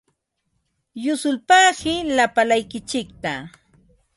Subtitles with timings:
[1.03, 3.31] Yusulpaaqi lapalaykitsikta.